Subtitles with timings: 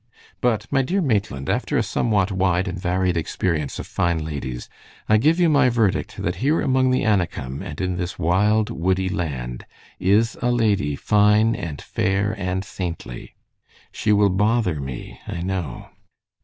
[0.41, 4.67] But, my dear Maitland, after a somewhat wide and varied experience of fine ladies,
[5.07, 9.09] I give you my verdict that here among the Anakim, and in this wild, woody
[9.09, 9.63] land,
[9.99, 13.35] is a lady fine and fair and saintly.
[13.91, 15.89] She will bother me, I know.